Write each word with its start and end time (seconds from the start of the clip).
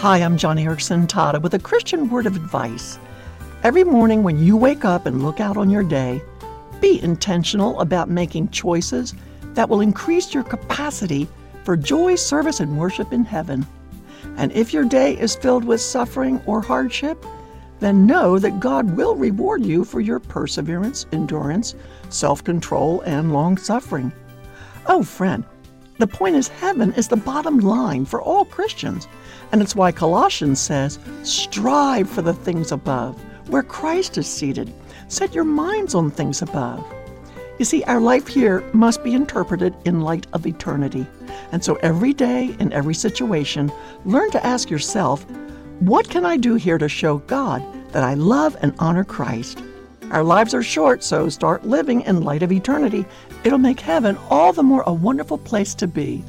Hi, 0.00 0.16
I'm 0.16 0.38
Joni 0.38 0.64
Eareckson 0.64 1.06
Tada 1.06 1.42
with 1.42 1.52
a 1.52 1.58
Christian 1.58 2.08
word 2.08 2.24
of 2.24 2.34
advice. 2.34 2.98
Every 3.62 3.84
morning 3.84 4.22
when 4.22 4.42
you 4.42 4.56
wake 4.56 4.82
up 4.82 5.04
and 5.04 5.22
look 5.22 5.40
out 5.40 5.58
on 5.58 5.68
your 5.68 5.82
day, 5.82 6.22
be 6.80 7.02
intentional 7.02 7.78
about 7.80 8.08
making 8.08 8.48
choices 8.48 9.12
that 9.52 9.68
will 9.68 9.82
increase 9.82 10.32
your 10.32 10.42
capacity 10.42 11.28
for 11.64 11.76
joy, 11.76 12.14
service, 12.14 12.60
and 12.60 12.78
worship 12.78 13.12
in 13.12 13.26
heaven. 13.26 13.66
And 14.38 14.50
if 14.52 14.72
your 14.72 14.86
day 14.86 15.18
is 15.18 15.36
filled 15.36 15.66
with 15.66 15.82
suffering 15.82 16.40
or 16.46 16.62
hardship, 16.62 17.22
then 17.80 18.06
know 18.06 18.38
that 18.38 18.58
God 18.58 18.96
will 18.96 19.16
reward 19.16 19.66
you 19.66 19.84
for 19.84 20.00
your 20.00 20.18
perseverance, 20.18 21.04
endurance, 21.12 21.74
self 22.08 22.42
control, 22.42 23.02
and 23.02 23.34
long 23.34 23.58
suffering. 23.58 24.12
Oh, 24.86 25.02
friend, 25.02 25.44
the 26.00 26.06
point 26.06 26.36
is, 26.36 26.48
heaven 26.48 26.92
is 26.94 27.08
the 27.08 27.16
bottom 27.16 27.58
line 27.58 28.04
for 28.04 28.20
all 28.20 28.44
Christians. 28.44 29.06
And 29.52 29.60
it's 29.62 29.76
why 29.76 29.92
Colossians 29.92 30.60
says, 30.60 30.98
strive 31.22 32.08
for 32.08 32.22
the 32.22 32.34
things 32.34 32.72
above, 32.72 33.20
where 33.48 33.62
Christ 33.62 34.18
is 34.18 34.26
seated. 34.26 34.72
Set 35.08 35.34
your 35.34 35.44
minds 35.44 35.94
on 35.94 36.10
things 36.10 36.42
above. 36.42 36.84
You 37.58 37.64
see, 37.64 37.84
our 37.84 38.00
life 38.00 38.26
here 38.26 38.64
must 38.72 39.04
be 39.04 39.12
interpreted 39.12 39.74
in 39.84 40.00
light 40.00 40.26
of 40.32 40.46
eternity. 40.46 41.06
And 41.52 41.62
so 41.62 41.74
every 41.76 42.14
day, 42.14 42.56
in 42.58 42.72
every 42.72 42.94
situation, 42.94 43.70
learn 44.04 44.30
to 44.30 44.46
ask 44.46 44.70
yourself, 44.70 45.26
what 45.80 46.08
can 46.08 46.24
I 46.24 46.36
do 46.36 46.54
here 46.54 46.78
to 46.78 46.88
show 46.88 47.18
God 47.18 47.62
that 47.92 48.02
I 48.02 48.14
love 48.14 48.56
and 48.62 48.74
honor 48.78 49.04
Christ? 49.04 49.62
Our 50.10 50.24
lives 50.24 50.54
are 50.54 50.62
short, 50.62 51.04
so 51.04 51.28
start 51.28 51.64
living 51.64 52.00
in 52.00 52.22
light 52.22 52.42
of 52.42 52.50
eternity. 52.50 53.06
It'll 53.44 53.58
make 53.58 53.78
heaven 53.78 54.18
all 54.28 54.52
the 54.52 54.62
more 54.62 54.82
a 54.86 54.92
wonderful 54.92 55.38
place 55.38 55.72
to 55.76 55.86
be. 55.86 56.24